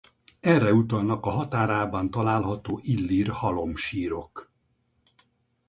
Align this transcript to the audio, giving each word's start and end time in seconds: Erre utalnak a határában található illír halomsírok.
Erre 0.39 0.73
utalnak 0.73 1.25
a 1.25 1.29
határában 1.29 2.09
található 2.11 2.79
illír 2.83 3.27
halomsírok. 3.29 4.51